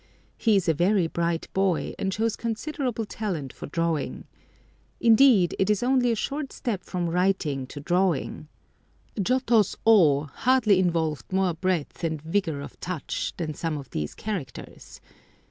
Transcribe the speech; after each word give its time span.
He 0.35 0.55
is 0.55 0.67
a 0.67 0.73
very 0.73 1.05
bright 1.05 1.47
boy, 1.53 1.93
and 1.99 2.11
shows 2.11 2.35
considerable 2.35 3.05
talent 3.05 3.53
for 3.53 3.67
drawing. 3.67 4.25
Indeed, 4.99 5.55
it 5.59 5.69
is 5.69 5.83
only 5.83 6.11
a 6.11 6.15
short 6.15 6.51
step 6.51 6.83
from 6.83 7.07
writing 7.07 7.67
to 7.67 7.79
drawing. 7.79 8.47
Giotto's 9.21 9.75
O 9.85 10.23
hardly 10.23 10.79
involved 10.79 11.31
more 11.31 11.53
breadth 11.53 12.03
and 12.03 12.19
vigour 12.19 12.61
of 12.61 12.79
touch 12.79 13.33
than 13.37 13.53
some 13.53 13.77
of 13.77 13.91
these 13.91 14.15
characters. 14.15 15.01